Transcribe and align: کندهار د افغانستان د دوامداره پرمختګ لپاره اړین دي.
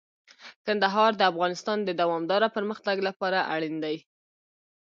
کندهار 0.65 1.11
د 1.17 1.21
افغانستان 1.31 1.77
د 1.83 1.89
دوامداره 2.01 2.47
پرمختګ 2.55 2.97
لپاره 3.07 3.39
اړین 3.53 3.75
دي. 3.83 3.97